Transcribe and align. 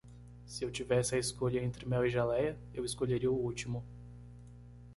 Se 0.47 0.65
eu 0.65 0.71
tivesse 0.71 1.13
a 1.13 1.19
escolha 1.19 1.63
entre 1.63 1.85
mel 1.85 2.03
e 2.03 2.09
geléia? 2.09 2.57
eu 2.73 2.83
escolheria 2.83 3.29
o 3.31 3.35
último. 3.37 3.85